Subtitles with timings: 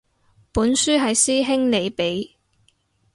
[0.51, 2.31] 本書係師兄你畀